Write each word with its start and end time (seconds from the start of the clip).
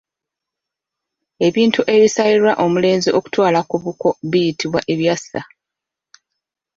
Ebintu 1.47 1.79
ebisalirwa 1.95 2.51
omulenzi 2.65 3.09
okutwala 3.17 3.59
ku 3.69 3.75
buko 3.83 4.09
biyitibwa 4.31 4.79
ebyasa 4.93 5.41